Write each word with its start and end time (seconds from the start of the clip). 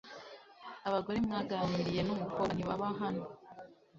Abagore 0.87 1.17
mwaganiriye 1.25 2.01
numukobwa 2.03 2.51
ntibaba 2.53 2.87
hano. 3.01 3.23